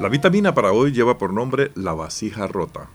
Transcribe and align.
La 0.00 0.08
vitamina 0.08 0.54
para 0.54 0.70
hoy 0.70 0.92
lleva 0.92 1.18
por 1.18 1.32
nombre 1.32 1.72
la 1.74 1.92
vasija 1.92 2.46
rota. 2.46 2.88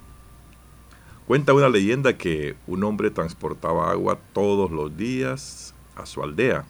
Cuenta 1.28 1.54
una 1.54 1.68
leyenda 1.68 2.18
que 2.18 2.56
un 2.66 2.86
hombre 2.86 3.12
transportaba 3.12 3.92
agua 3.92 4.18
todos 4.32 4.72
los 4.72 4.96
días 4.96 5.76
a 5.98 6.06
su 6.06 6.24
aldea, 6.24 6.64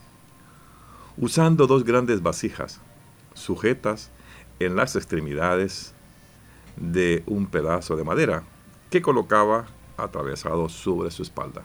usando 1.17 1.67
dos 1.67 1.83
grandes 1.83 2.23
vasijas, 2.23 2.79
sujetas 3.35 4.09
en 4.57 4.75
las 4.75 4.95
extremidades 4.95 5.93
de 6.77 7.21
un 7.27 7.45
pedazo 7.45 7.95
de 7.95 8.03
madera 8.03 8.41
que 8.89 9.03
colocaba 9.03 9.67
atravesado 9.97 10.67
sobre 10.67 11.11
su 11.11 11.21
espalda. 11.21 11.61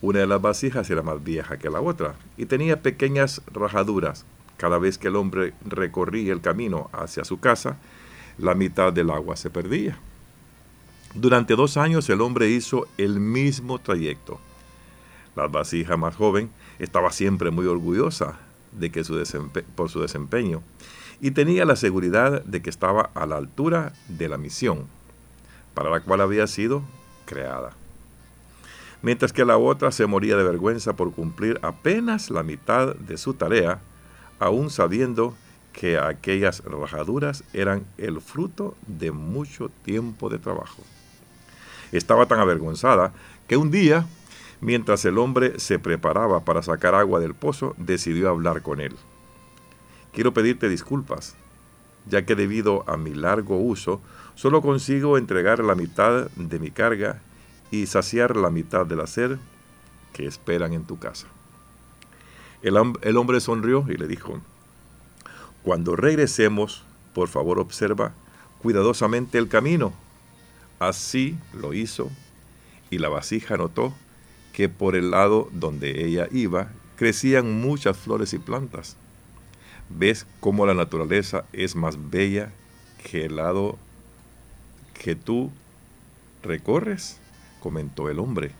Una 0.00 0.20
de 0.20 0.26
las 0.26 0.40
vasijas 0.40 0.88
era 0.88 1.02
más 1.02 1.22
vieja 1.22 1.58
que 1.58 1.68
la 1.68 1.82
otra 1.82 2.14
y 2.38 2.46
tenía 2.46 2.80
pequeñas 2.80 3.42
rajaduras 3.52 4.24
cada 4.64 4.78
vez 4.78 4.96
que 4.96 5.08
el 5.08 5.16
hombre 5.16 5.52
recorría 5.66 6.32
el 6.32 6.40
camino 6.40 6.88
hacia 6.94 7.22
su 7.26 7.38
casa, 7.38 7.76
la 8.38 8.54
mitad 8.54 8.94
del 8.94 9.10
agua 9.10 9.36
se 9.36 9.50
perdía. 9.50 9.98
Durante 11.14 11.54
dos 11.54 11.76
años 11.76 12.08
el 12.08 12.22
hombre 12.22 12.48
hizo 12.48 12.88
el 12.96 13.20
mismo 13.20 13.78
trayecto. 13.78 14.40
La 15.36 15.48
vasija 15.48 15.98
más 15.98 16.16
joven 16.16 16.48
estaba 16.78 17.12
siempre 17.12 17.50
muy 17.50 17.66
orgullosa 17.66 18.38
de 18.72 18.90
que 18.90 19.04
su 19.04 19.22
por 19.76 19.90
su 19.90 20.00
desempeño 20.00 20.62
y 21.20 21.32
tenía 21.32 21.66
la 21.66 21.76
seguridad 21.76 22.42
de 22.42 22.62
que 22.62 22.70
estaba 22.70 23.10
a 23.14 23.26
la 23.26 23.36
altura 23.36 23.92
de 24.08 24.30
la 24.30 24.38
misión 24.38 24.86
para 25.74 25.90
la 25.90 26.00
cual 26.00 26.22
había 26.22 26.46
sido 26.46 26.82
creada. 27.26 27.72
Mientras 29.02 29.34
que 29.34 29.44
la 29.44 29.58
otra 29.58 29.92
se 29.92 30.06
moría 30.06 30.38
de 30.38 30.44
vergüenza 30.44 30.94
por 30.94 31.12
cumplir 31.12 31.60
apenas 31.60 32.30
la 32.30 32.42
mitad 32.42 32.96
de 32.96 33.18
su 33.18 33.34
tarea, 33.34 33.82
aún 34.38 34.70
sabiendo 34.70 35.34
que 35.72 35.98
aquellas 35.98 36.62
rajaduras 36.64 37.44
eran 37.52 37.84
el 37.98 38.20
fruto 38.20 38.76
de 38.86 39.10
mucho 39.10 39.70
tiempo 39.84 40.30
de 40.30 40.38
trabajo. 40.38 40.82
Estaba 41.92 42.26
tan 42.26 42.38
avergonzada 42.38 43.12
que 43.48 43.56
un 43.56 43.70
día, 43.70 44.06
mientras 44.60 45.04
el 45.04 45.18
hombre 45.18 45.58
se 45.58 45.78
preparaba 45.78 46.44
para 46.44 46.62
sacar 46.62 46.94
agua 46.94 47.20
del 47.20 47.34
pozo, 47.34 47.74
decidió 47.76 48.30
hablar 48.30 48.62
con 48.62 48.80
él. 48.80 48.94
Quiero 50.12 50.32
pedirte 50.32 50.68
disculpas, 50.68 51.34
ya 52.06 52.24
que 52.24 52.36
debido 52.36 52.88
a 52.88 52.96
mi 52.96 53.14
largo 53.14 53.58
uso, 53.58 54.00
solo 54.36 54.62
consigo 54.62 55.18
entregar 55.18 55.62
la 55.62 55.74
mitad 55.74 56.30
de 56.30 56.58
mi 56.58 56.70
carga 56.70 57.20
y 57.70 57.86
saciar 57.86 58.36
la 58.36 58.50
mitad 58.50 58.86
del 58.86 59.00
hacer 59.00 59.38
que 60.12 60.26
esperan 60.26 60.72
en 60.72 60.84
tu 60.84 60.98
casa. 60.98 61.26
El, 62.64 62.78
hombre 63.18 63.40
sonrió 63.40 63.84
y 63.90 63.98
le 63.98 64.06
dijo, 64.06 64.40
cuando 65.62 65.96
regresemos, 65.96 66.82
por 67.12 67.28
favor 67.28 67.58
observa 67.58 68.14
cuidadosamente 68.62 69.36
el 69.36 69.48
camino. 69.48 69.92
Así 70.78 71.36
lo 71.52 71.74
hizo, 71.74 72.10
y 72.88 72.96
la 72.96 73.10
vasija 73.10 73.58
notó 73.58 73.92
que 74.54 74.70
por 74.70 74.96
el 74.96 75.10
lado 75.10 75.50
donde 75.52 76.06
ella 76.06 76.26
iba 76.32 76.70
crecían 76.96 77.60
muchas 77.60 77.98
flores 77.98 78.32
y 78.32 78.38
plantas. 78.38 78.96
¿Ves 79.90 80.26
cómo 80.40 80.64
la 80.64 80.72
naturaleza 80.72 81.44
es 81.52 81.76
más 81.76 81.98
bella 82.10 82.50
que 83.10 83.26
el 83.26 83.36
lado 83.36 83.76
que 84.94 85.14
tú 85.14 85.52
recorres? 86.42 87.20
comentó 87.60 88.08
el 88.08 88.20
hombre. 88.20 88.52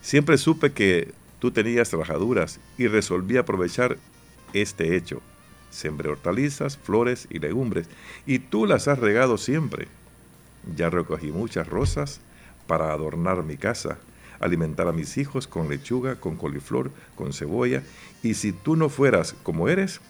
Siempre 0.00 0.38
supe 0.38 0.72
que 0.72 1.12
Tú 1.38 1.50
tenías 1.50 1.92
rajaduras 1.92 2.60
y 2.78 2.86
resolví 2.86 3.36
aprovechar 3.36 3.98
este 4.52 4.96
hecho. 4.96 5.20
Sembré 5.70 6.08
hortalizas, 6.08 6.76
flores 6.78 7.26
y 7.30 7.38
legumbres, 7.38 7.88
y 8.26 8.38
tú 8.38 8.66
las 8.66 8.88
has 8.88 8.98
regado 8.98 9.38
siempre. 9.38 9.88
Ya 10.76 10.88
recogí 10.88 11.32
muchas 11.32 11.68
rosas 11.68 12.20
para 12.66 12.92
adornar 12.92 13.42
mi 13.42 13.56
casa, 13.56 13.98
alimentar 14.40 14.88
a 14.88 14.92
mis 14.92 15.18
hijos 15.18 15.46
con 15.46 15.68
lechuga, 15.68 16.16
con 16.16 16.36
coliflor, 16.36 16.90
con 17.16 17.32
cebolla, 17.32 17.82
y 18.22 18.34
si 18.34 18.52
tú 18.52 18.76
no 18.76 18.88
fueras 18.88 19.34
como 19.42 19.68
eres, 19.68 20.00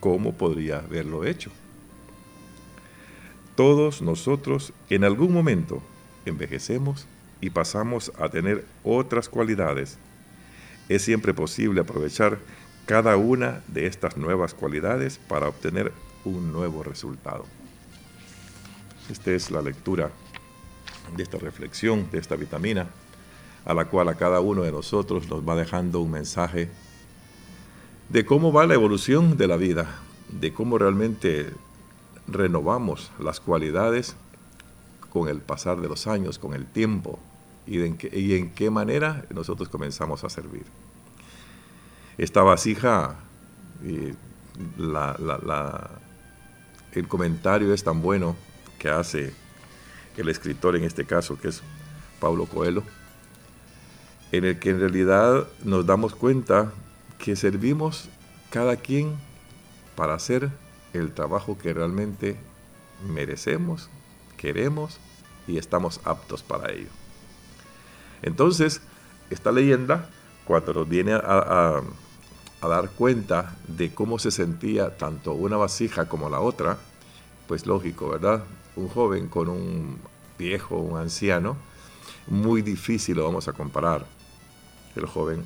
¿cómo 0.00 0.34
podría 0.34 0.78
haberlo 0.78 1.24
hecho? 1.24 1.50
Todos 3.56 4.02
nosotros 4.02 4.72
en 4.88 5.02
algún 5.04 5.32
momento 5.32 5.82
envejecemos 6.26 7.06
y 7.40 7.50
pasamos 7.50 8.12
a 8.18 8.28
tener 8.28 8.64
otras 8.84 9.28
cualidades 9.28 9.98
es 10.88 11.02
siempre 11.02 11.34
posible 11.34 11.80
aprovechar 11.80 12.38
cada 12.86 13.16
una 13.16 13.62
de 13.68 13.86
estas 13.86 14.16
nuevas 14.16 14.54
cualidades 14.54 15.18
para 15.28 15.48
obtener 15.48 15.92
un 16.24 16.52
nuevo 16.52 16.82
resultado. 16.82 17.44
Esta 19.10 19.32
es 19.32 19.50
la 19.50 19.62
lectura 19.62 20.10
de 21.16 21.22
esta 21.22 21.38
reflexión, 21.38 22.10
de 22.10 22.18
esta 22.18 22.36
vitamina, 22.36 22.88
a 23.64 23.74
la 23.74 23.86
cual 23.86 24.08
a 24.08 24.14
cada 24.14 24.40
uno 24.40 24.62
de 24.62 24.72
nosotros 24.72 25.28
nos 25.28 25.46
va 25.46 25.56
dejando 25.56 26.00
un 26.00 26.10
mensaje 26.10 26.70
de 28.08 28.24
cómo 28.24 28.52
va 28.52 28.66
la 28.66 28.74
evolución 28.74 29.36
de 29.36 29.46
la 29.46 29.56
vida, 29.56 29.98
de 30.30 30.52
cómo 30.52 30.78
realmente 30.78 31.52
renovamos 32.26 33.10
las 33.18 33.40
cualidades 33.40 34.16
con 35.10 35.28
el 35.28 35.40
pasar 35.40 35.80
de 35.80 35.88
los 35.88 36.06
años, 36.06 36.38
con 36.38 36.54
el 36.54 36.66
tiempo, 36.66 37.18
y, 37.68 38.34
en 38.34 38.50
qué 38.50 38.70
manera 38.70 39.24
nosotros 39.30 39.68
comenzamos 39.68 40.24
a 40.24 40.30
servir. 40.30 40.64
Esta 42.16 42.42
vasija, 42.42 43.16
el 46.92 47.08
comentario 47.08 47.74
es 47.74 47.84
tan 47.84 48.00
bueno 48.00 48.36
que 48.78 48.88
hace 48.88 49.34
el 50.16 50.28
escritor 50.28 50.76
en 50.76 50.84
este 50.84 51.04
caso, 51.04 51.38
que 51.38 51.48
es 51.48 51.62
Pablo 52.20 52.46
Coelho, 52.46 52.82
en 54.32 54.44
el 54.44 54.58
que 54.58 54.70
en 54.70 54.80
realidad 54.80 55.46
nos 55.62 55.86
damos 55.86 56.14
cuenta 56.14 56.72
que 57.18 57.36
servimos 57.36 58.08
cada 58.50 58.76
quien 58.76 59.12
para 59.94 60.14
hacer 60.14 60.50
el 60.94 61.12
trabajo 61.12 61.58
que 61.58 61.74
realmente 61.74 62.36
merecemos, 63.06 63.90
queremos 64.36 64.98
y 65.46 65.58
estamos 65.58 66.00
aptos 66.04 66.42
para 66.42 66.72
ello. 66.72 66.97
Entonces, 68.22 68.80
esta 69.30 69.52
leyenda, 69.52 70.08
cuando 70.44 70.72
nos 70.74 70.88
viene 70.88 71.12
a, 71.12 71.82
dar 72.60 72.90
cuenta 72.90 73.54
de 73.68 73.94
cómo 73.94 74.18
se 74.18 74.30
sentía 74.30 74.96
tanto 74.96 75.32
una 75.32 75.56
vasija 75.56 76.08
como 76.08 76.28
la 76.28 76.40
otra, 76.40 76.78
pues 77.46 77.66
lógico, 77.66 78.08
¿verdad? 78.08 78.42
Un 78.76 78.88
joven 78.88 79.28
con 79.28 79.48
un 79.48 79.98
viejo, 80.38 80.76
un 80.76 80.98
anciano, 80.98 81.56
muy 82.26 82.62
difícil 82.62 83.16
lo 83.16 83.24
vamos 83.24 83.48
a 83.48 83.52
comparar. 83.52 84.06
El 84.96 85.06
joven, 85.06 85.44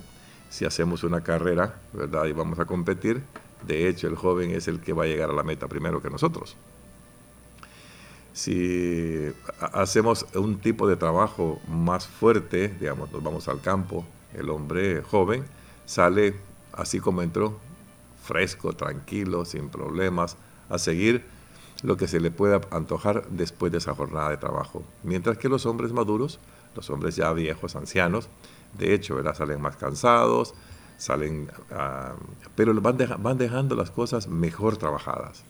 si 0.48 0.64
hacemos 0.64 1.04
una 1.04 1.22
carrera, 1.22 1.80
¿verdad? 1.92 2.24
Y 2.26 2.32
vamos 2.32 2.58
a 2.58 2.64
competir, 2.64 3.22
de 3.66 3.88
hecho 3.88 4.08
el 4.08 4.16
joven 4.16 4.50
es 4.50 4.66
el 4.68 4.80
que 4.80 4.92
va 4.92 5.04
a 5.04 5.06
llegar 5.06 5.30
a 5.30 5.34
la 5.34 5.42
meta 5.42 5.68
primero 5.68 6.00
que 6.00 6.10
nosotros 6.10 6.56
si 8.32 9.30
hacemos 9.60 10.26
un 10.34 10.58
tipo 10.58 10.88
de 10.88 10.96
trabajo 10.96 11.60
más 11.68 12.06
fuerte, 12.06 12.68
digamos, 12.68 13.12
nos 13.12 13.22
vamos 13.22 13.48
al 13.48 13.60
campo, 13.60 14.04
el 14.34 14.48
hombre 14.50 15.02
joven 15.02 15.44
sale 15.84 16.34
así 16.72 17.00
como 17.00 17.22
entró, 17.22 17.58
fresco, 18.22 18.72
tranquilo, 18.72 19.44
sin 19.44 19.68
problemas, 19.68 20.36
a 20.68 20.78
seguir 20.78 21.24
lo 21.82 21.96
que 21.96 22.08
se 22.08 22.20
le 22.20 22.30
pueda 22.30 22.60
antojar 22.70 23.26
después 23.28 23.72
de 23.72 23.78
esa 23.78 23.94
jornada 23.94 24.30
de 24.30 24.36
trabajo. 24.36 24.84
Mientras 25.02 25.36
que 25.36 25.48
los 25.48 25.66
hombres 25.66 25.92
maduros, 25.92 26.38
los 26.74 26.88
hombres 26.90 27.16
ya 27.16 27.32
viejos, 27.32 27.76
ancianos, 27.76 28.28
de 28.78 28.94
hecho, 28.94 29.16
¿verdad? 29.16 29.34
salen 29.34 29.60
más 29.60 29.76
cansados, 29.76 30.54
salen, 30.96 31.50
ah, 31.70 32.14
pero 32.54 32.72
van, 32.80 32.96
van 33.18 33.36
dejando 33.36 33.74
las 33.74 33.90
cosas 33.90 34.28
mejor 34.28 34.76
trabajadas. 34.76 35.44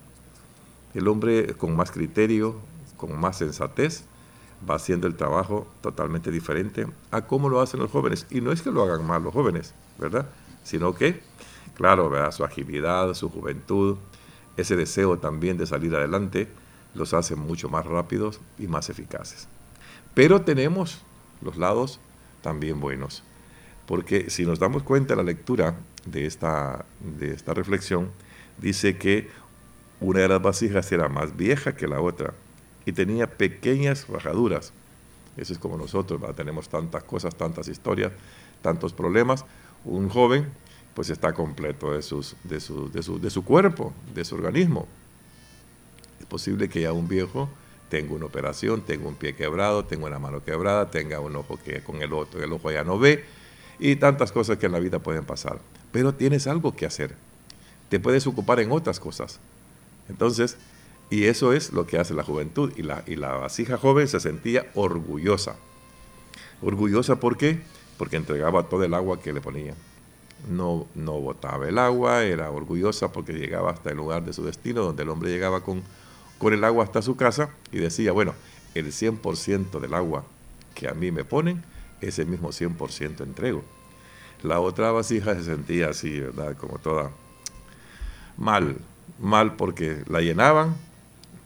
El 0.94 1.08
hombre 1.08 1.54
con 1.54 1.74
más 1.76 1.90
criterio, 1.90 2.56
con 2.96 3.18
más 3.18 3.38
sensatez, 3.38 4.04
va 4.68 4.76
haciendo 4.76 5.06
el 5.06 5.16
trabajo 5.16 5.66
totalmente 5.80 6.30
diferente 6.30 6.86
a 7.10 7.22
cómo 7.22 7.48
lo 7.48 7.60
hacen 7.60 7.80
los 7.80 7.90
jóvenes. 7.90 8.26
Y 8.30 8.40
no 8.40 8.52
es 8.52 8.62
que 8.62 8.70
lo 8.70 8.82
hagan 8.82 9.06
mal 9.06 9.22
los 9.22 9.32
jóvenes, 9.32 9.74
¿verdad? 9.98 10.28
Sino 10.62 10.94
que, 10.94 11.20
claro, 11.74 12.10
su 12.32 12.44
agilidad, 12.44 13.14
su 13.14 13.28
juventud, 13.28 13.96
ese 14.56 14.76
deseo 14.76 15.18
también 15.18 15.56
de 15.56 15.66
salir 15.66 15.94
adelante, 15.94 16.48
los 16.94 17.14
hace 17.14 17.36
mucho 17.36 17.68
más 17.68 17.86
rápidos 17.86 18.40
y 18.58 18.66
más 18.66 18.90
eficaces. 18.90 19.48
Pero 20.14 20.42
tenemos 20.42 21.02
los 21.40 21.56
lados 21.56 22.00
también 22.42 22.80
buenos, 22.80 23.22
porque 23.86 24.30
si 24.30 24.44
nos 24.44 24.58
damos 24.58 24.82
cuenta 24.82 25.14
en 25.14 25.18
la 25.18 25.24
lectura 25.24 25.74
de 26.04 26.26
esta, 26.26 26.84
de 27.00 27.32
esta 27.32 27.54
reflexión, 27.54 28.10
dice 28.58 28.98
que 28.98 29.30
una 30.02 30.20
de 30.20 30.28
las 30.28 30.42
vasijas 30.42 30.90
era 30.92 31.08
más 31.08 31.36
vieja 31.36 31.74
que 31.74 31.86
la 31.86 32.00
otra 32.00 32.34
y 32.84 32.92
tenía 32.92 33.26
pequeñas 33.26 34.08
rajaduras. 34.08 34.72
Eso 35.36 35.52
es 35.52 35.58
como 35.58 35.76
nosotros, 35.76 36.20
tenemos 36.36 36.68
tantas 36.68 37.04
cosas, 37.04 37.34
tantas 37.34 37.68
historias, 37.68 38.12
tantos 38.60 38.92
problemas. 38.92 39.44
Un 39.84 40.08
joven 40.08 40.46
pues 40.94 41.10
está 41.10 41.32
completo 41.32 41.92
de, 41.92 42.02
sus, 42.02 42.36
su, 42.60 42.90
de, 42.90 43.02
su, 43.02 43.18
de 43.20 43.30
su 43.30 43.44
cuerpo, 43.44 43.92
de 44.14 44.24
su 44.24 44.34
organismo. 44.34 44.86
posible 46.28 46.68
que 46.68 46.82
ya 46.82 46.92
un 46.92 47.08
viejo 47.08 47.48
tenga 47.88 48.14
una 48.14 48.26
operación, 48.26 48.82
tenga 48.82 49.06
un 49.06 49.14
pie 49.14 49.34
quebrado, 49.34 49.84
tenga 49.84 50.06
una 50.06 50.18
mano 50.18 50.42
quebrada, 50.42 50.90
tenga 50.90 51.20
un 51.20 51.36
ojo 51.36 51.58
que 51.62 51.82
con 51.82 52.00
el 52.00 52.12
otro, 52.12 52.42
el 52.42 52.52
ojo 52.52 52.70
ya 52.70 52.84
no 52.84 52.98
ve, 52.98 53.24
y 53.78 53.96
tantas 53.96 54.32
cosas 54.32 54.58
que 54.58 54.66
en 54.66 54.72
la 54.72 54.78
vida 54.78 54.98
pueden 54.98 55.24
pasar. 55.24 55.58
Pero 55.92 56.14
tienes 56.14 56.46
algo 56.46 56.74
que 56.74 56.86
hacer. 56.86 57.14
Te 57.90 58.00
puedes 58.00 58.26
ocupar 58.26 58.60
en 58.60 58.72
otras 58.72 58.98
cosas. 58.98 59.40
Entonces, 60.08 60.56
y 61.10 61.24
eso 61.24 61.52
es 61.52 61.72
lo 61.72 61.86
que 61.86 61.98
hace 61.98 62.14
la 62.14 62.24
juventud. 62.24 62.72
Y 62.76 62.82
la, 62.82 63.04
y 63.06 63.16
la 63.16 63.32
vasija 63.32 63.76
joven 63.76 64.08
se 64.08 64.20
sentía 64.20 64.66
orgullosa. 64.74 65.56
Orgullosa 66.62 67.16
¿por 67.16 67.36
qué? 67.36 67.60
Porque 67.98 68.16
entregaba 68.16 68.64
todo 68.64 68.84
el 68.84 68.94
agua 68.94 69.20
que 69.20 69.32
le 69.32 69.40
ponían. 69.40 69.76
No, 70.48 70.86
no 70.94 71.20
botaba 71.20 71.68
el 71.68 71.78
agua, 71.78 72.24
era 72.24 72.50
orgullosa 72.50 73.12
porque 73.12 73.32
llegaba 73.32 73.70
hasta 73.70 73.90
el 73.90 73.96
lugar 73.96 74.24
de 74.24 74.32
su 74.32 74.42
destino, 74.42 74.82
donde 74.82 75.02
el 75.02 75.10
hombre 75.10 75.30
llegaba 75.30 75.60
con, 75.62 75.82
con 76.38 76.52
el 76.52 76.64
agua 76.64 76.84
hasta 76.84 77.02
su 77.02 77.14
casa 77.14 77.50
y 77.70 77.78
decía, 77.78 78.12
bueno, 78.12 78.34
el 78.74 78.86
100% 78.86 79.80
del 79.80 79.94
agua 79.94 80.24
que 80.74 80.88
a 80.88 80.94
mí 80.94 81.10
me 81.10 81.24
ponen, 81.24 81.62
ese 82.00 82.24
mismo 82.24 82.48
100% 82.48 83.20
entrego. 83.20 83.62
La 84.42 84.60
otra 84.60 84.90
vasija 84.90 85.34
se 85.34 85.44
sentía 85.44 85.90
así, 85.90 86.20
¿verdad? 86.20 86.56
Como 86.56 86.78
toda 86.78 87.10
mal, 88.36 88.78
mal 89.18 89.56
porque 89.56 90.02
la 90.06 90.20
llenaban, 90.20 90.76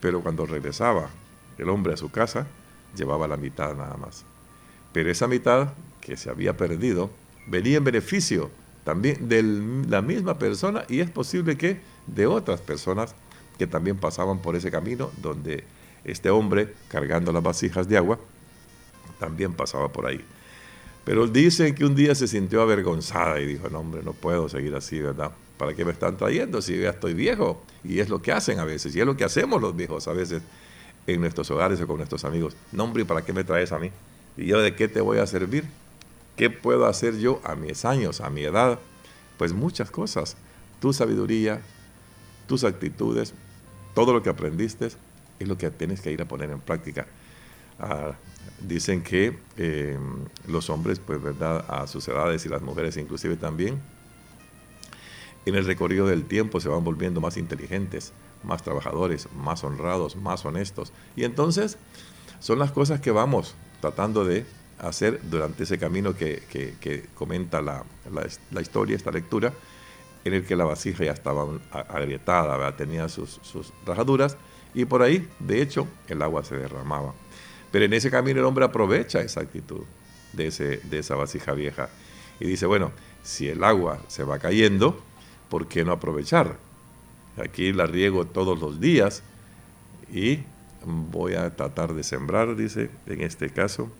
pero 0.00 0.22
cuando 0.22 0.46
regresaba 0.46 1.10
el 1.58 1.68
hombre 1.68 1.94
a 1.94 1.96
su 1.96 2.10
casa, 2.10 2.46
llevaba 2.96 3.28
la 3.28 3.36
mitad 3.36 3.74
nada 3.74 3.96
más. 3.96 4.24
Pero 4.92 5.10
esa 5.10 5.26
mitad 5.26 5.72
que 6.00 6.16
se 6.16 6.30
había 6.30 6.56
perdido 6.56 7.10
venía 7.46 7.78
en 7.78 7.84
beneficio 7.84 8.50
también 8.84 9.28
de 9.28 9.42
la 9.88 10.00
misma 10.00 10.38
persona 10.38 10.84
y 10.88 11.00
es 11.00 11.10
posible 11.10 11.56
que 11.56 11.80
de 12.06 12.26
otras 12.26 12.60
personas 12.60 13.14
que 13.58 13.66
también 13.66 13.96
pasaban 13.96 14.38
por 14.38 14.54
ese 14.54 14.70
camino 14.70 15.10
donde 15.20 15.64
este 16.04 16.30
hombre 16.30 16.72
cargando 16.88 17.32
las 17.32 17.42
vasijas 17.42 17.88
de 17.88 17.96
agua 17.96 18.18
también 19.18 19.54
pasaba 19.54 19.88
por 19.92 20.06
ahí. 20.06 20.24
Pero 21.04 21.26
dicen 21.26 21.74
que 21.74 21.84
un 21.84 21.94
día 21.94 22.14
se 22.14 22.28
sintió 22.28 22.62
avergonzada 22.62 23.40
y 23.40 23.46
dijo, 23.46 23.68
no 23.68 23.80
hombre, 23.80 24.02
no 24.02 24.12
puedo 24.12 24.48
seguir 24.48 24.74
así, 24.74 25.00
¿verdad? 25.00 25.32
¿Para 25.58 25.74
qué 25.74 25.84
me 25.84 25.92
están 25.92 26.16
trayendo 26.16 26.60
si 26.60 26.78
ya 26.78 26.90
estoy 26.90 27.14
viejo? 27.14 27.62
Y 27.82 28.00
es 28.00 28.08
lo 28.08 28.20
que 28.20 28.32
hacen 28.32 28.58
a 28.58 28.64
veces, 28.64 28.94
y 28.94 29.00
es 29.00 29.06
lo 29.06 29.16
que 29.16 29.24
hacemos 29.24 29.60
los 29.60 29.74
viejos 29.74 30.06
a 30.08 30.12
veces 30.12 30.42
en 31.06 31.20
nuestros 31.20 31.50
hogares 31.50 31.80
o 31.80 31.86
con 31.86 31.96
nuestros 31.96 32.24
amigos. 32.24 32.56
No, 32.72 32.84
hombre, 32.84 33.04
¿para 33.04 33.22
qué 33.22 33.32
me 33.32 33.44
traes 33.44 33.72
a 33.72 33.78
mí? 33.78 33.90
¿Y 34.36 34.46
yo 34.46 34.60
de 34.60 34.74
qué 34.74 34.88
te 34.88 35.00
voy 35.00 35.18
a 35.18 35.26
servir? 35.26 35.64
¿Qué 36.36 36.50
puedo 36.50 36.86
hacer 36.86 37.18
yo 37.18 37.40
a 37.44 37.54
mis 37.54 37.84
años, 37.84 38.20
a 38.20 38.28
mi 38.28 38.42
edad? 38.42 38.78
Pues 39.38 39.52
muchas 39.52 39.90
cosas. 39.90 40.36
Tu 40.80 40.92
sabiduría, 40.92 41.62
tus 42.46 42.64
actitudes, 42.64 43.32
todo 43.94 44.12
lo 44.12 44.22
que 44.22 44.28
aprendiste 44.28 44.86
es 45.38 45.48
lo 45.48 45.56
que 45.56 45.70
tienes 45.70 46.00
que 46.00 46.12
ir 46.12 46.20
a 46.20 46.26
poner 46.26 46.50
en 46.50 46.60
práctica. 46.60 47.06
Ah, 47.78 48.12
dicen 48.60 49.02
que 49.02 49.38
eh, 49.56 49.98
los 50.46 50.68
hombres, 50.68 50.98
pues, 50.98 51.22
¿verdad? 51.22 51.64
A 51.68 51.86
sus 51.86 52.06
edades 52.08 52.44
y 52.44 52.48
las 52.48 52.62
mujeres 52.62 52.96
inclusive 52.96 53.36
también, 53.36 53.80
en 55.46 55.54
el 55.54 55.64
recorrido 55.64 56.06
del 56.06 56.24
tiempo 56.24 56.60
se 56.60 56.68
van 56.68 56.84
volviendo 56.84 57.20
más 57.20 57.36
inteligentes, 57.36 58.12
más 58.42 58.62
trabajadores, 58.62 59.28
más 59.32 59.62
honrados, 59.64 60.16
más 60.16 60.44
honestos. 60.44 60.92
Y 61.14 61.24
entonces 61.24 61.78
son 62.40 62.58
las 62.58 62.72
cosas 62.72 63.00
que 63.00 63.12
vamos 63.12 63.54
tratando 63.80 64.24
de 64.24 64.44
hacer 64.78 65.20
durante 65.22 65.62
ese 65.62 65.78
camino 65.78 66.14
que, 66.14 67.06
comenta 67.14 67.62
la, 67.62 67.84
historia, 68.60 68.96
esta 68.96 69.12
lectura, 69.12 69.52
en 70.24 70.34
el 70.34 70.44
que 70.44 70.56
la 70.56 70.64
vasija 70.64 71.04
ya 71.04 71.12
estaba 71.12 71.46
agrietada, 71.70 72.76
tenía 72.76 73.08
sus, 73.08 73.40
rajaduras, 73.86 74.36
y 74.74 74.84
por 74.84 75.02
ahí, 75.02 75.28
de 75.38 75.62
hecho, 75.62 75.86
el 76.08 76.20
agua 76.22 76.44
se 76.44 76.56
derramaba. 76.56 77.14
Pero 77.70 77.84
en 77.84 77.92
ese 77.92 78.10
camino 78.10 78.40
el 78.40 78.46
hombre 78.46 78.64
aprovecha 78.64 79.20
esa 79.20 79.40
actitud 79.40 79.82
de, 80.32 80.48
ese, 80.48 80.78
de 80.78 80.98
esa 80.98 81.14
vasija 81.14 81.52
vieja 81.52 81.88
y 82.40 82.46
dice, 82.46 82.66
bueno, 82.66 82.90
si 83.22 83.48
el 83.48 83.64
agua 83.64 84.00
se 84.08 84.24
va 84.24 84.38
cayendo, 84.38 85.02
¿por 85.48 85.66
qué 85.68 85.84
no 85.84 85.92
aprovechar? 85.92 86.58
Aquí 87.42 87.72
la 87.72 87.86
riego 87.86 88.26
todos 88.26 88.58
los 88.58 88.80
días 88.80 89.22
y 90.12 90.40
voy 90.84 91.34
a 91.34 91.54
tratar 91.54 91.94
de 91.94 92.02
sembrar, 92.02 92.56
dice, 92.56 92.90
en 93.06 93.20
este 93.20 93.50
caso, 93.50 93.90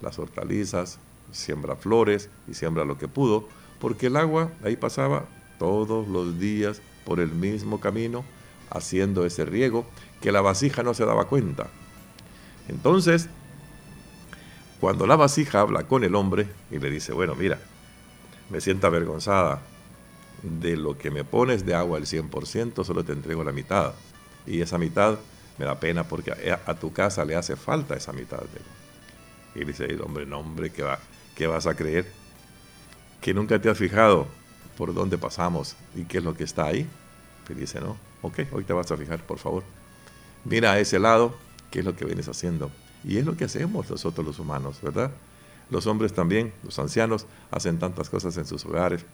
las 0.00 0.18
hortalizas, 0.18 0.98
siembra 1.32 1.76
flores 1.76 2.28
y 2.46 2.54
siembra 2.54 2.84
lo 2.84 2.98
que 2.98 3.08
pudo, 3.08 3.48
porque 3.80 4.06
el 4.06 4.16
agua 4.16 4.50
ahí 4.62 4.76
pasaba 4.76 5.24
todos 5.58 6.06
los 6.08 6.38
días 6.38 6.80
por 7.04 7.20
el 7.20 7.32
mismo 7.32 7.80
camino, 7.80 8.24
haciendo 8.70 9.24
ese 9.24 9.44
riego, 9.44 9.86
que 10.20 10.32
la 10.32 10.40
vasija 10.40 10.82
no 10.82 10.94
se 10.94 11.04
daba 11.04 11.26
cuenta. 11.26 11.68
Entonces, 12.68 13.28
cuando 14.80 15.06
la 15.06 15.16
vasija 15.16 15.60
habla 15.60 15.84
con 15.84 16.04
el 16.04 16.14
hombre 16.14 16.46
y 16.70 16.78
le 16.78 16.90
dice, 16.90 17.12
bueno, 17.12 17.34
mira, 17.34 17.58
me 18.50 18.60
siento 18.60 18.86
avergonzada, 18.86 19.62
de 20.44 20.76
lo 20.76 20.98
que 20.98 21.10
me 21.10 21.24
pones 21.24 21.64
de 21.64 21.74
agua 21.74 21.98
el 21.98 22.04
100%, 22.04 22.84
solo 22.84 23.04
te 23.04 23.12
entrego 23.12 23.42
la 23.44 23.52
mitad. 23.52 23.94
Y 24.46 24.60
esa 24.60 24.78
mitad 24.78 25.18
me 25.58 25.64
da 25.64 25.80
pena 25.80 26.04
porque 26.04 26.32
a, 26.32 26.74
tu 26.74 26.92
casa 26.92 27.24
le 27.24 27.34
hace 27.34 27.56
falta 27.56 27.96
esa 27.96 28.12
mitad. 28.12 28.42
Y 29.54 29.64
dice, 29.64 29.86
hombre, 30.04 30.26
no, 30.26 30.40
hombre, 30.40 30.70
¿qué, 30.70 30.82
va, 30.82 30.98
¿qué 31.34 31.46
vas 31.46 31.66
a 31.66 31.74
creer? 31.74 32.10
Que 33.20 33.32
nunca 33.32 33.58
te 33.60 33.70
has 33.70 33.78
fijado 33.78 34.26
por 34.76 34.92
dónde 34.92 35.16
pasamos 35.16 35.76
y 35.94 36.04
qué 36.04 36.18
es 36.18 36.24
lo 36.24 36.34
que 36.34 36.44
está 36.44 36.66
ahí. 36.66 36.86
Y 37.48 37.54
dice, 37.54 37.80
no, 37.80 37.96
ok, 38.22 38.40
hoy 38.52 38.64
te 38.64 38.72
vas 38.72 38.90
a 38.90 38.96
fijar, 38.96 39.24
por 39.24 39.38
favor. 39.38 39.62
Mira 40.44 40.72
a 40.72 40.78
ese 40.78 40.98
lado, 40.98 41.34
qué 41.70 41.78
es 41.78 41.84
lo 41.84 41.96
que 41.96 42.04
vienes 42.04 42.28
haciendo. 42.28 42.70
Y 43.02 43.16
es 43.18 43.24
lo 43.24 43.36
que 43.36 43.44
hacemos 43.44 43.88
nosotros 43.88 44.26
los 44.26 44.38
humanos, 44.38 44.78
¿verdad? 44.82 45.10
Los 45.70 45.86
hombres 45.86 46.12
también, 46.12 46.52
los 46.62 46.78
ancianos, 46.78 47.26
hacen 47.50 47.78
tantas 47.78 48.10
cosas 48.10 48.36
en 48.36 48.44
sus 48.44 48.64
hogares 48.66 49.06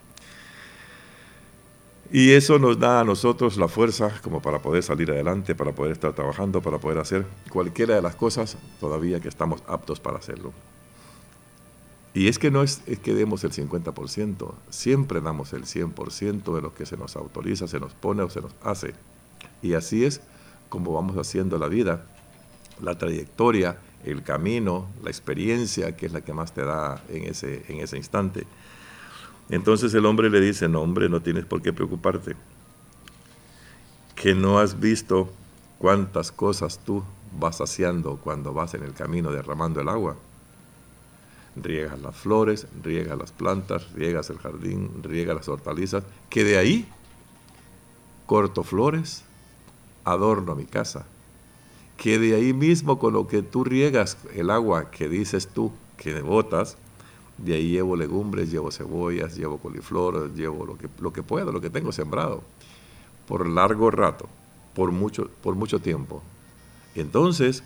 y 2.12 2.32
eso 2.32 2.58
nos 2.58 2.78
da 2.78 3.00
a 3.00 3.04
nosotros 3.04 3.56
la 3.56 3.68
fuerza 3.68 4.20
como 4.22 4.42
para 4.42 4.60
poder 4.60 4.82
salir 4.82 5.10
adelante, 5.10 5.54
para 5.54 5.72
poder 5.72 5.92
estar 5.92 6.12
trabajando, 6.12 6.60
para 6.60 6.78
poder 6.78 6.98
hacer 6.98 7.24
cualquiera 7.50 7.94
de 7.94 8.02
las 8.02 8.16
cosas 8.16 8.56
todavía 8.80 9.20
que 9.20 9.28
estamos 9.28 9.62
aptos 9.68 10.00
para 10.00 10.18
hacerlo. 10.18 10.52
Y 12.12 12.26
es 12.26 12.40
que 12.40 12.50
no 12.50 12.62
es, 12.62 12.82
que 13.02 13.14
demos 13.14 13.44
el 13.44 13.52
50%, 13.52 14.52
siempre 14.68 15.20
damos 15.20 15.52
el 15.52 15.64
100% 15.64 16.54
de 16.56 16.60
lo 16.60 16.74
que 16.74 16.84
se 16.84 16.96
nos 16.96 17.14
autoriza, 17.14 17.68
se 17.68 17.78
nos 17.78 17.94
pone 17.94 18.22
o 18.22 18.30
se 18.30 18.40
nos 18.40 18.52
hace. 18.64 18.94
Y 19.62 19.74
así 19.74 20.04
es 20.04 20.20
como 20.68 20.92
vamos 20.92 21.16
haciendo 21.16 21.58
la 21.58 21.68
vida, 21.68 22.06
la 22.82 22.98
trayectoria, 22.98 23.79
el 24.05 24.24
camino, 24.24 24.88
la 25.05 25.10
experiencia, 25.10 25.96
que 25.96 26.06
es 26.06 26.12
la 26.12 26.22
que 26.22 26.32
más 26.32 26.52
te 26.52 26.64
da 26.64 27.05
en 27.08 27.24
ese, 27.24 27.64
en 27.69 27.79
ese 27.79 27.96
instante. 27.96 28.44
Entonces 29.50 29.92
el 29.94 30.06
hombre 30.06 30.30
le 30.30 30.40
dice, 30.40 30.69
no 30.69 30.80
hombre, 30.80 31.08
no 31.08 31.20
tienes 31.20 31.44
por 31.44 31.60
qué 31.60 31.72
preocuparte, 31.72 32.36
que 34.14 34.34
no 34.34 34.58
has 34.58 34.78
visto 34.78 35.28
cuántas 35.78 36.30
cosas 36.30 36.78
tú 36.84 37.02
vas 37.38 37.60
haciendo 37.60 38.16
cuando 38.16 38.52
vas 38.52 38.74
en 38.74 38.84
el 38.84 38.92
camino 38.92 39.32
derramando 39.32 39.80
el 39.80 39.88
agua. 39.88 40.16
Riegas 41.56 42.00
las 42.00 42.14
flores, 42.14 42.69
riegas 42.82 43.19
las 43.19 43.32
plantas, 43.32 43.92
riegas 43.92 44.30
el 44.30 44.38
jardín, 44.38 45.02
riegas 45.02 45.36
las 45.36 45.48
hortalizas, 45.48 46.04
que 46.28 46.44
de 46.44 46.56
ahí 46.56 46.88
corto 48.26 48.62
flores, 48.62 49.24
adorno 50.04 50.54
mi 50.54 50.64
casa. 50.64 51.06
Que 51.96 52.19
de 52.19 52.36
ahí 52.36 52.52
mismo 52.52 53.00
con 53.00 53.14
lo 53.14 53.26
que 53.26 53.42
tú 53.42 53.64
riegas 53.64 54.16
el 54.34 54.50
agua 54.50 54.90
que 54.92 55.08
dices 55.08 55.48
tú 55.48 55.72
que 55.96 56.20
botas, 56.20 56.78
de 57.44 57.55
ahí 57.55 57.70
llevo 57.70 57.97
legumbres, 57.97 58.51
llevo 58.51 58.70
cebollas, 58.70 59.37
llevo 59.37 59.59
coliflor, 59.59 60.35
llevo 60.35 60.67
lo 60.67 60.77
que, 60.77 60.89
lo 61.01 61.13
que 61.13 61.23
puedo, 61.23 61.53
lo 61.53 61.61
que 61.61 61.70
tengo 61.70 61.93
sembrado, 61.93 62.43
por 63.27 63.49
largo 63.49 63.91
rato, 63.91 64.29
por 64.75 64.93
mucho, 64.93 65.31
por 65.43 65.55
mucho 65.55 65.81
tiempo. 65.81 66.23
Entonces, 66.94 67.63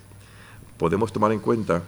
podemos 0.77 1.11
tomar 1.11 1.31
en 1.31 1.39
cuenta 1.39 1.83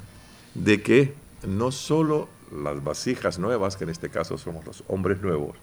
de 0.54 0.82
que 0.82 1.14
no 1.48 1.72
solo 1.72 2.28
las 2.52 2.84
vasijas 2.84 3.40
nuevas, 3.40 3.78
que 3.78 3.84
en 3.84 3.90
este 3.90 4.10
caso 4.10 4.38
somos 4.38 4.66
los 4.66 4.84
hombres 4.88 5.22
nuevos, 5.22 5.56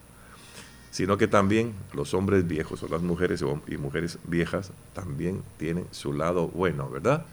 sino 0.91 1.17
que 1.17 1.27
también 1.27 1.73
los 1.93 2.13
hombres 2.13 2.47
viejos 2.47 2.81
o 2.83 2.87
las 2.87 3.01
mujeres 3.01 3.43
y 3.67 3.77
mujeres 3.77 4.17
viejas 4.23 4.71
también 4.93 5.43
tienen 5.57 5.87
su 5.91 6.13
lado 6.13 6.47
bueno, 6.47 6.89
¿verdad? 6.89 7.25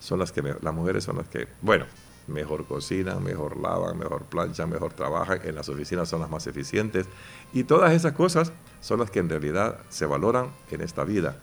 Son 0.00 0.18
las 0.18 0.32
que 0.32 0.42
las 0.42 0.74
mujeres 0.74 1.04
son 1.04 1.16
las 1.18 1.28
que, 1.28 1.46
bueno, 1.62 1.86
mejor 2.26 2.64
cocinan, 2.66 3.22
mejor 3.22 3.56
lavan, 3.58 3.98
mejor 3.98 4.24
planchan, 4.24 4.70
mejor 4.70 4.92
trabajan, 4.92 5.40
en 5.44 5.54
las 5.54 5.68
oficinas 5.68 6.08
son 6.08 6.20
las 6.20 6.30
más 6.30 6.46
eficientes. 6.46 7.06
Y 7.52 7.64
todas 7.64 7.92
esas 7.92 8.12
cosas 8.12 8.52
son 8.80 9.00
las 9.00 9.10
que 9.10 9.20
en 9.20 9.28
realidad 9.28 9.78
se 9.88 10.06
valoran 10.06 10.48
en 10.70 10.80
esta 10.80 11.04
vida. 11.04 11.36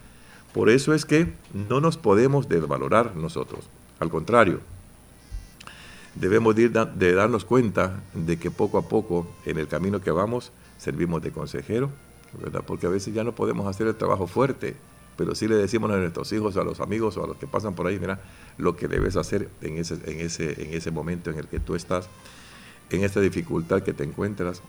Por 0.53 0.69
eso 0.69 0.93
es 0.93 1.05
que 1.05 1.33
no 1.53 1.79
nos 1.79 1.97
podemos 1.97 2.49
desvalorar 2.49 3.15
nosotros, 3.15 3.69
al 3.99 4.09
contrario, 4.09 4.59
debemos 6.15 6.55
de, 6.55 6.69
de 6.69 7.13
darnos 7.13 7.45
cuenta 7.45 8.01
de 8.13 8.37
que 8.37 8.51
poco 8.51 8.77
a 8.77 8.81
poco 8.81 9.27
en 9.45 9.57
el 9.59 9.67
camino 9.67 10.01
que 10.01 10.11
vamos 10.11 10.51
servimos 10.77 11.21
de 11.21 11.31
consejero, 11.31 11.89
porque 12.65 12.87
a 12.87 12.89
veces 12.89 13.13
ya 13.13 13.23
no 13.23 13.33
podemos 13.33 13.67
hacer 13.67 13.87
el 13.87 13.95
trabajo 13.95 14.27
fuerte, 14.27 14.75
pero 15.21 15.35
sí 15.35 15.47
le 15.47 15.53
decimos 15.55 15.91
a 15.91 15.97
nuestros 15.97 16.33
hijos, 16.33 16.57
a 16.57 16.63
los 16.63 16.79
amigos 16.79 17.15
o 17.15 17.23
a 17.23 17.27
los 17.27 17.37
que 17.37 17.45
pasan 17.45 17.75
por 17.75 17.85
ahí, 17.85 17.99
mira, 17.99 18.19
lo 18.57 18.75
que 18.75 18.87
debes 18.87 19.15
hacer 19.17 19.49
en 19.61 19.77
ese, 19.77 19.99
en 20.05 20.19
ese, 20.19 20.59
en 20.59 20.73
ese 20.73 20.89
momento 20.89 21.29
en 21.29 21.37
el 21.37 21.47
que 21.47 21.59
tú 21.59 21.75
estás, 21.75 22.09
en 22.89 23.03
esta 23.03 23.19
dificultad 23.19 23.83
que 23.83 23.93
te 23.93 24.03
encuentras, 24.03 24.63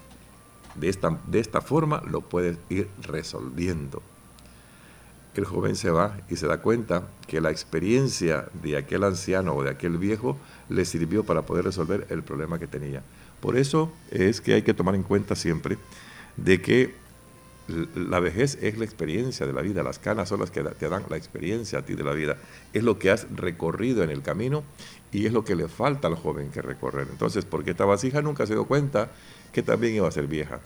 de 0.75 0.90
esta, 0.90 1.18
de 1.26 1.40
esta 1.40 1.62
forma 1.62 2.02
lo 2.06 2.21
puedes 2.21 2.59
ir 2.68 2.87
resolviendo. 3.00 4.02
El 5.35 5.47
joven 5.47 5.75
se 5.75 5.90
va 5.90 6.18
y 6.28 6.37
se 6.37 6.47
da 6.47 6.59
cuenta 6.59 7.09
que 7.26 7.40
la 7.40 7.50
experiencia 7.50 8.50
de 8.62 8.76
aquel 8.76 9.04
anciano 9.04 9.54
o 9.54 9.64
de 9.64 9.71
aquel 9.71 9.97
viejo 9.97 10.37
le 10.68 10.85
sirvió 10.85 11.25
para 11.25 11.47
poder 11.47 11.64
resolver 11.64 12.06
el 12.11 12.23
problema 12.23 12.59
que 12.59 12.66
tenía. 12.66 13.02
Por 13.40 13.56
eso 13.56 13.90
es 14.11 14.42
que 14.42 14.52
hay 14.52 14.62
que 14.64 14.75
tomar 14.75 14.97
en 14.97 15.02
cuenta 15.02 15.35
siempre 15.35 15.78
de 16.37 16.61
que 16.61 17.01
la 17.69 18.21
vejez 18.21 18.59
es 18.61 18.76
la 18.76 18.85
experiencia 18.85 19.47
de 19.47 19.52
la 19.52 19.62
vida, 19.62 19.83
las 19.83 19.99
canas 19.99 20.28
son 20.28 20.40
las 20.40 20.50
que 20.50 20.62
te 20.62 20.88
dan 20.88 21.04
la 21.09 21.16
experiencia 21.16 21.78
a 21.78 21.83
ti 21.83 21.95
de 21.95 22.04
la 22.04 22.12
vida, 22.12 22.37
es 22.73 22.83
lo 22.83 22.99
que 22.99 23.11
has 23.11 23.26
recorrido 23.35 24.02
en 24.02 24.11
el 24.11 24.23
camino 24.23 24.64
y 25.12 25.26
es 25.26 25.33
lo 25.33 25.45
que 25.45 25.54
le 25.54 25.69
falta 25.69 26.09
al 26.09 26.16
joven 26.16 26.50
que 26.50 26.62
recorrer. 26.62 27.07
Entonces, 27.11 27.45
porque 27.45 27.71
esta 27.71 27.85
vasija 27.85 28.21
nunca 28.23 28.47
se 28.47 28.54
dio 28.54 28.64
cuenta 28.64 29.11
que 29.52 29.62
también 29.62 29.95
iba 29.95 30.09
a 30.09 30.12
ser 30.12 30.26
vieja 30.26 30.61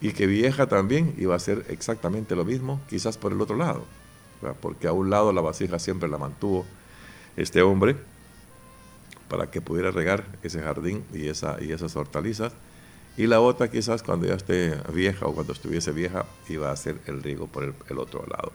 y 0.00 0.12
que 0.12 0.26
vieja 0.26 0.66
también 0.66 1.14
iba 1.18 1.34
a 1.34 1.38
ser 1.38 1.64
exactamente 1.68 2.36
lo 2.36 2.44
mismo, 2.44 2.80
quizás 2.88 3.18
por 3.18 3.32
el 3.32 3.40
otro 3.40 3.56
lado, 3.56 3.84
porque 4.60 4.86
a 4.86 4.92
un 4.92 5.10
lado 5.10 5.32
la 5.32 5.40
vasija 5.40 5.78
siempre 5.78 6.08
la 6.08 6.18
mantuvo 6.18 6.64
este 7.36 7.62
hombre 7.62 7.96
para 9.28 9.50
que 9.50 9.60
pudiera 9.60 9.90
regar 9.90 10.24
ese 10.42 10.62
jardín 10.62 11.04
y, 11.12 11.28
esa, 11.28 11.56
y 11.60 11.72
esas 11.72 11.96
hortalizas 11.96 12.52
y 13.16 13.26
la 13.26 13.40
otra 13.40 13.70
quizás 13.70 14.02
cuando 14.02 14.26
ya 14.26 14.34
esté 14.34 14.76
vieja 14.92 15.26
o 15.26 15.34
cuando 15.34 15.52
estuviese 15.52 15.90
vieja 15.90 16.26
iba 16.48 16.68
a 16.68 16.72
hacer 16.72 17.00
el 17.06 17.22
riego 17.22 17.46
por 17.46 17.64
el, 17.64 17.98
otro 17.98 18.24
lado. 18.26 18.52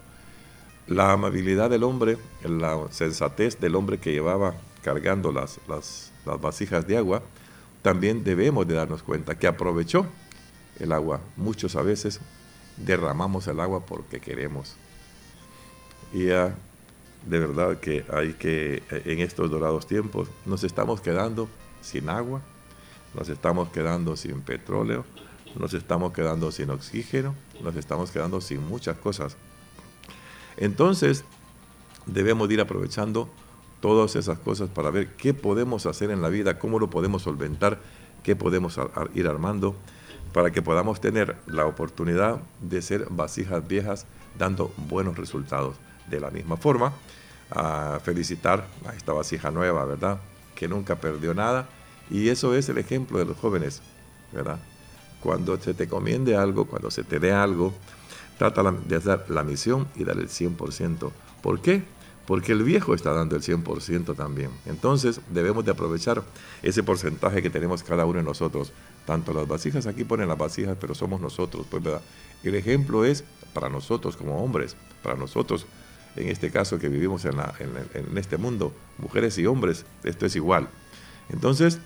La 0.87 1.11
amabilidad 1.11 1.69
del 1.69 1.83
hombre, 1.83 2.17
la 2.43 2.87
sensatez 2.91 3.59
del 3.59 3.75
hombre 3.75 3.97
que 3.97 4.11
llevaba 4.11 4.53
cargando 4.83 5.31
las, 5.31 5.59
las, 5.67 6.11
vasijas 6.39 6.87
de 6.87 6.97
agua, 6.97 7.23
también 7.81 8.23
debemos 8.23 8.67
de 8.67 8.75
darnos 8.75 9.01
cuenta 9.01 9.37
que 9.37 9.47
aprovechó 9.47 10.05
el 10.79 10.91
agua. 10.91 11.21
Muchos 11.37 11.75
a 11.75 11.81
veces 11.81 12.19
derramamos 12.77 13.47
el 13.47 13.59
agua 13.59 13.83
porque 13.85 14.19
queremos. 14.19 14.75
Y 16.13 16.27
ya 16.27 16.55
de 17.25 17.39
verdad 17.39 17.79
que 17.79 18.05
hay 18.11 18.33
que, 18.33 18.83
en 18.89 19.19
estos 19.19 19.49
dorados 19.49 19.87
tiempos, 19.87 20.27
nos 20.45 20.63
estamos 20.63 21.01
quedando 21.01 21.47
sin 21.81 22.09
agua, 22.09 22.41
nos 23.13 23.29
estamos 23.29 23.69
quedando 23.69 24.15
sin 24.15 24.41
petróleo, 24.41 25.05
nos 25.55 25.73
estamos 25.73 26.13
quedando 26.13 26.51
sin 26.51 26.69
oxígeno, 26.69 27.35
nos 27.61 27.75
estamos 27.75 28.11
quedando 28.11 28.41
sin 28.41 28.65
muchas 28.67 28.97
cosas. 28.97 29.35
Entonces, 30.57 31.23
debemos 32.05 32.49
ir 32.51 32.61
aprovechando 32.61 33.29
todas 33.79 34.15
esas 34.15 34.39
cosas 34.39 34.69
para 34.69 34.91
ver 34.91 35.15
qué 35.15 35.33
podemos 35.33 35.85
hacer 35.85 36.11
en 36.11 36.21
la 36.21 36.29
vida, 36.29 36.59
cómo 36.59 36.79
lo 36.79 36.89
podemos 36.89 37.23
solventar, 37.23 37.79
qué 38.23 38.35
podemos 38.35 38.79
ir 39.13 39.27
armando 39.27 39.75
para 40.33 40.51
que 40.51 40.61
podamos 40.61 41.01
tener 41.01 41.35
la 41.47 41.65
oportunidad 41.65 42.39
de 42.61 42.81
ser 42.81 43.07
vasijas 43.09 43.67
viejas 43.67 44.05
dando 44.37 44.71
buenos 44.77 45.17
resultados. 45.17 45.75
De 46.09 46.19
la 46.19 46.29
misma 46.29 46.57
forma, 46.57 46.93
a 47.49 47.99
felicitar 48.03 48.67
a 48.85 48.93
esta 48.93 49.13
vasija 49.13 49.51
nueva, 49.51 49.85
¿verdad? 49.85 50.19
Que 50.55 50.67
nunca 50.67 50.95
perdió 50.95 51.33
nada 51.33 51.69
y 52.11 52.27
eso 52.27 52.53
es 52.55 52.67
el 52.67 52.77
ejemplo 52.77 53.17
de 53.17 53.25
los 53.25 53.37
jóvenes, 53.37 53.81
¿verdad? 54.33 54.59
Cuando 55.21 55.57
se 55.57 55.73
te 55.73 55.87
comiende 55.87 56.35
algo, 56.35 56.65
cuando 56.65 56.91
se 56.91 57.03
te 57.03 57.19
dé 57.19 57.31
algo, 57.31 57.73
trata 58.37 58.69
de 58.69 58.95
hacer 58.97 59.29
la 59.29 59.43
misión 59.43 59.87
y 59.95 60.03
dar 60.03 60.17
el 60.17 60.27
100%. 60.27 61.09
¿Por 61.41 61.61
qué? 61.61 61.83
Porque 62.27 62.51
el 62.51 62.63
viejo 62.63 62.93
está 62.93 63.13
dando 63.13 63.35
el 63.35 63.41
100% 63.41 64.15
también. 64.15 64.51
Entonces 64.65 65.21
debemos 65.29 65.63
de 65.63 65.71
aprovechar 65.71 66.23
ese 66.61 66.83
porcentaje 66.83 67.41
que 67.41 67.49
tenemos 67.49 67.81
cada 67.81 68.05
uno 68.05 68.19
de 68.19 68.25
nosotros. 68.25 68.73
Tanto 69.05 69.33
las 69.33 69.47
vasijas, 69.47 69.87
aquí 69.87 70.03
ponen 70.03 70.27
las 70.27 70.37
vasijas, 70.37 70.77
pero 70.79 70.93
somos 70.93 71.21
nosotros, 71.21 71.65
pues 71.69 71.81
¿verdad? 71.81 72.01
El 72.43 72.55
ejemplo 72.55 73.05
es 73.05 73.23
para 73.53 73.69
nosotros 73.69 74.17
como 74.17 74.43
hombres, 74.43 74.75
para 75.01 75.15
nosotros, 75.15 75.65
en 76.15 76.27
este 76.27 76.51
caso 76.51 76.77
que 76.77 76.89
vivimos 76.89 77.23
en, 77.25 77.35
en 77.93 78.17
este 78.17 78.37
mundo, 78.37 78.73
mujeres 78.97 79.37
y 79.37 79.45
hombres, 79.45 79.85
esto 80.03 80.25
es 80.25 80.35
igual. 80.35 80.67
Entonces, 81.29 81.79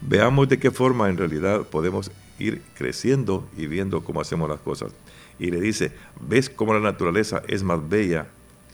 Veamos 0.00 0.48
de 0.48 0.58
qué 0.58 0.70
forma 0.70 1.08
en 1.08 1.16
realidad 1.16 1.62
podemos 1.64 2.10
ir 2.38 2.62
creciendo 2.76 3.48
y 3.56 3.66
viendo 3.66 4.04
cómo 4.04 4.20
hacemos 4.20 4.48
las 4.48 4.60
cosas. 4.60 4.92
Y 5.38 5.50
le 5.50 5.60
dice, 5.60 5.92
¿ves 6.20 6.48
cómo 6.48 6.74
la 6.74 6.80
naturaleza 6.80 7.42
es 7.48 7.62
más 7.62 7.88
bella 7.88 8.26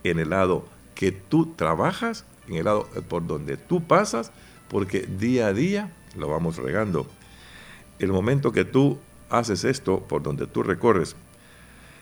en 0.02 0.18
el 0.18 0.30
lado 0.30 0.66
que 0.94 1.12
tú 1.12 1.54
trabajas, 1.56 2.24
en 2.48 2.56
el 2.56 2.64
lado 2.64 2.88
por 3.08 3.26
donde 3.26 3.56
tú 3.56 3.82
pasas? 3.82 4.32
Porque 4.68 5.00
día 5.00 5.48
a 5.48 5.52
día 5.52 5.92
lo 6.16 6.28
vamos 6.28 6.56
regando. 6.56 7.06
El 7.98 8.12
momento 8.12 8.52
que 8.52 8.64
tú 8.64 8.98
haces 9.30 9.64
esto, 9.64 10.00
por 10.00 10.22
donde 10.22 10.46
tú 10.46 10.62
recorres, 10.62 11.16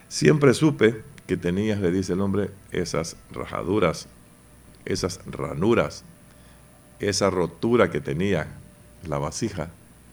siempre 0.09 0.53
supe 0.55 1.03
que 1.27 1.37
tenías, 1.37 1.81
le 1.81 1.91
dice 1.91 2.15
el 2.15 2.21
hombre, 2.21 2.51
esas 2.73 3.17
rajaduras, 3.31 4.09
esas 4.85 5.21
ranuras, 5.27 6.05
esa 6.99 7.31
rotura 7.31 7.91
que 7.91 8.01
tenía 8.01 8.49
la 9.07 9.19
vasija, 9.19 9.71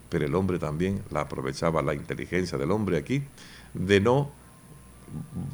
pero 0.10 0.26
el 0.26 0.36
hombre 0.36 0.60
también 0.60 1.02
la 1.12 1.22
aprovechaba 1.22 1.82
la 1.82 1.94
inteligencia 1.94 2.58
del 2.58 2.72
hombre 2.72 2.98
aquí 2.98 3.24
de 3.74 4.02
no 4.02 4.32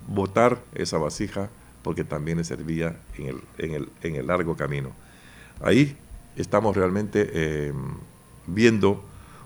botar 0.08 0.62
esa 0.74 0.98
vasija 0.98 1.50
porque 1.84 2.04
también 2.04 2.38
le 2.38 2.44
servía 2.44 2.98
en 3.18 3.28
el, 3.28 3.42
en 3.58 3.74
el, 3.74 3.90
en 4.02 4.16
el 4.16 4.28
largo 4.28 4.56
camino. 4.56 4.92
Ahí 5.62 5.98
estamos 6.36 6.76
realmente 6.76 7.68
em, 7.68 7.76
viendo 8.48 9.04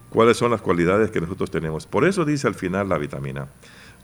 cuáles 0.09 0.37
son 0.37 0.51
las 0.51 0.61
cualidades 0.61 1.11
que 1.11 1.21
nosotros 1.21 1.51
tenemos. 1.51 1.85
Por 1.85 2.05
eso 2.05 2.25
dice 2.25 2.47
al 2.47 2.55
final 2.55 2.89
la 2.89 2.97
vitamina, 2.97 3.47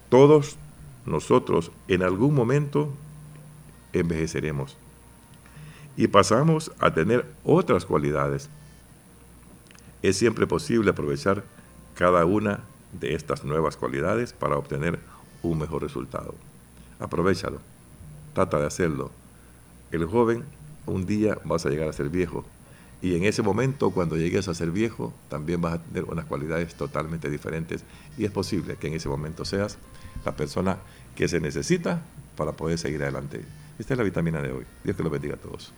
todos 0.10 0.58
nosotros 1.06 1.72
en 1.88 2.04
algún 2.04 2.36
momento 2.36 2.92
envejeceremos 3.94 4.78
y 5.98 6.08
pasamos 6.08 6.72
a 6.80 6.94
tener 6.94 7.26
otras 7.44 7.86
cualidades 7.86 8.50
es 10.08 10.18
siempre 10.18 10.48
posible 10.48 10.92
aprovechar 10.92 11.44
cada 11.96 12.26
una 12.26 12.62
de 12.94 13.14
estas 13.14 13.44
nuevas 13.44 13.78
cualidades 13.78 14.34
para 14.34 14.58
obtener 14.58 15.00
un 15.42 15.58
mejor 15.58 15.82
resultado. 15.82 16.36
Aprovechalo, 17.00 17.60
trata 18.34 18.60
de 18.60 18.68
hacerlo. 18.68 19.12
El 19.92 20.06
joven 20.06 20.44
un 20.86 21.06
día 21.06 21.38
vas 21.44 21.66
a 21.66 21.70
llegar 21.70 21.90
a 21.90 21.94
ser 21.94 22.10
viejo 22.10 22.46
y 23.02 23.16
en 23.16 23.24
ese 23.24 23.42
momento 23.42 23.92
cuando 23.92 24.18
llegues 24.18 24.48
a 24.48 24.54
ser 24.54 24.72
viejo 24.72 25.14
también 25.30 25.62
vas 25.62 25.74
a 25.74 25.84
tener 25.84 26.06
unas 26.06 26.26
cualidades 26.26 26.76
totalmente 26.76 27.30
diferentes 27.30 27.84
y 28.18 28.26
es 28.26 28.32
posible 28.32 28.76
que 28.78 28.88
en 28.88 28.94
ese 28.94 29.10
momento 29.10 29.46
seas 29.46 29.78
la 30.24 30.36
persona 30.36 30.78
que 31.16 31.28
se 31.28 31.40
necesita 31.40 32.02
para 32.38 32.54
poder 32.54 32.78
seguir 32.78 33.02
adelante. 33.04 33.44
Esta 33.80 33.94
es 33.94 33.98
la 33.98 34.04
vitamina 34.04 34.42
de 34.42 34.52
hoy. 34.52 34.66
Dios 34.84 34.96
te 34.96 35.04
lo 35.04 35.10
bendiga 35.10 35.36
a 35.36 35.38
todos. 35.38 35.74